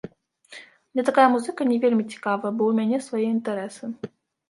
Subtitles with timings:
[0.95, 3.83] Мне такая музыка не вельмі цікавая, бо ў мяне свае інтарэсы.